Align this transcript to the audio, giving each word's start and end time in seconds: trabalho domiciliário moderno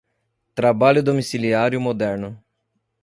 trabalho 0.55 1.03
domiciliário 1.03 1.79
moderno 1.79 2.43